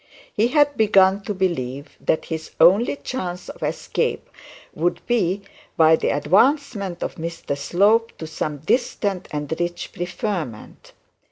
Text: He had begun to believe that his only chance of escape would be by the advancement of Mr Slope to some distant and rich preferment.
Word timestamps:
He 0.33 0.47
had 0.47 0.75
begun 0.77 1.21
to 1.25 1.33
believe 1.35 1.95
that 2.01 2.25
his 2.25 2.49
only 2.59 2.95
chance 2.95 3.49
of 3.49 3.61
escape 3.61 4.27
would 4.73 4.99
be 5.05 5.43
by 5.77 5.95
the 5.95 6.09
advancement 6.09 7.03
of 7.03 7.17
Mr 7.17 7.55
Slope 7.55 8.11
to 8.17 8.25
some 8.25 8.57
distant 8.61 9.27
and 9.29 9.53
rich 9.59 9.91
preferment. 9.93 10.93